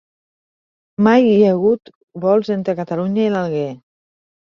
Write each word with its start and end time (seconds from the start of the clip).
Mai 1.07 1.19
hi 1.27 1.35
ha 1.41 1.51
hagut 1.57 1.91
vols 2.23 2.49
entre 2.55 2.75
Catalunya 2.79 3.25
i 3.25 3.27
l'Alguer 3.35 3.69